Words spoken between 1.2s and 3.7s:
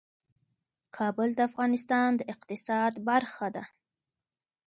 د افغانستان د اقتصاد برخه ده.